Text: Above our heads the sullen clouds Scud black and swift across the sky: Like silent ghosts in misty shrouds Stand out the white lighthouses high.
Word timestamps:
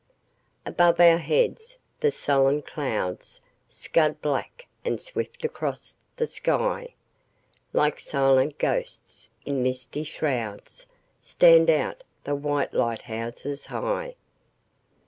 Above 0.65 0.99
our 0.99 1.19
heads 1.19 1.77
the 1.99 2.09
sullen 2.09 2.63
clouds 2.63 3.39
Scud 3.69 4.19
black 4.19 4.65
and 4.83 4.99
swift 4.99 5.45
across 5.45 5.95
the 6.15 6.25
sky: 6.25 6.95
Like 7.71 7.99
silent 7.99 8.57
ghosts 8.57 9.29
in 9.45 9.61
misty 9.61 10.03
shrouds 10.03 10.87
Stand 11.19 11.69
out 11.69 12.03
the 12.23 12.33
white 12.33 12.73
lighthouses 12.73 13.67
high. 13.67 14.15